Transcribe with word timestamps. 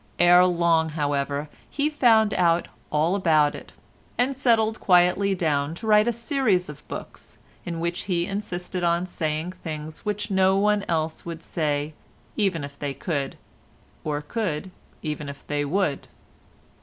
Ere 0.17 0.47
long, 0.47 0.89
however, 0.89 1.47
he 1.69 1.87
found 1.87 2.33
out 2.33 2.67
all 2.89 3.13
about 3.13 3.53
it, 3.53 3.71
and 4.17 4.35
settled 4.35 4.79
quietly 4.79 5.35
down 5.35 5.75
to 5.75 5.85
write 5.85 6.07
a 6.07 6.11
series 6.11 6.69
of 6.69 6.85
books, 6.87 7.37
in 7.67 7.79
which 7.79 8.05
he 8.09 8.25
insisted 8.25 8.83
on 8.83 9.05
saying 9.05 9.51
things 9.51 9.99
which 10.03 10.31
no 10.31 10.57
one 10.57 10.83
else 10.87 11.23
would 11.23 11.43
say 11.43 11.93
even 12.35 12.63
if 12.63 12.79
they 12.79 12.95
could, 12.95 13.37
or 14.03 14.23
could 14.23 14.71
even 15.03 15.29
if 15.29 15.45
they 15.45 15.63
would. 15.63 16.07